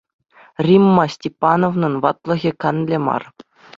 [0.65, 3.23] Римма Степановнӑн ватлӑхӗ канлӗ мар.